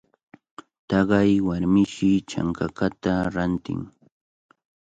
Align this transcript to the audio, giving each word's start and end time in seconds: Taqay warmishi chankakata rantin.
Taqay 0.89 1.31
warmishi 1.47 2.11
chankakata 2.29 3.13
rantin. 3.35 3.81